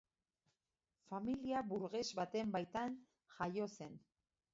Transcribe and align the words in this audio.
Familia 1.11 1.61
burges 1.73 2.09
baten 2.21 2.53
baitan 2.55 2.95
jaio 3.35 3.69
zen. 3.77 4.01